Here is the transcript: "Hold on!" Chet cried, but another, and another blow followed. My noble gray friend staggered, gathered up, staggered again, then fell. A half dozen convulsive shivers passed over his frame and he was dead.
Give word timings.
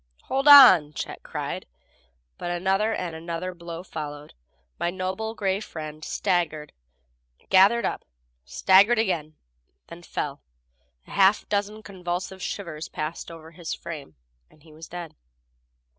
"Hold 0.23 0.47
on!" 0.47 0.93
Chet 0.93 1.21
cried, 1.21 1.67
but 2.39 2.49
another, 2.49 2.91
and 2.91 3.15
another 3.15 3.53
blow 3.53 3.83
followed. 3.83 4.33
My 4.79 4.89
noble 4.89 5.35
gray 5.35 5.59
friend 5.59 6.03
staggered, 6.03 6.73
gathered 7.51 7.85
up, 7.85 8.03
staggered 8.43 8.97
again, 8.97 9.35
then 9.89 10.01
fell. 10.01 10.41
A 11.05 11.11
half 11.11 11.47
dozen 11.49 11.83
convulsive 11.83 12.41
shivers 12.41 12.89
passed 12.89 13.29
over 13.29 13.51
his 13.51 13.75
frame 13.75 14.15
and 14.49 14.63
he 14.63 14.73
was 14.73 14.87
dead. 14.87 15.15